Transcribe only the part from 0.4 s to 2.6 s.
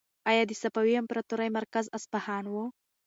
د صفوي امپراطورۍ مرکز اصفهان و؟